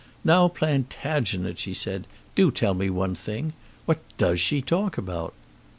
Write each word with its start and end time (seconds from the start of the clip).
"Now, 0.23 0.47
Plantagenet," 0.47 1.59
she 1.59 1.75
said, 1.75 2.07
"do 2.33 2.49
tell 2.49 2.73
me 2.73 2.89
one 2.89 3.13
thing. 3.13 3.53
What 3.85 3.99
does 4.17 4.41
she 4.41 4.59
talk 4.59 4.97
about?" 4.97 5.35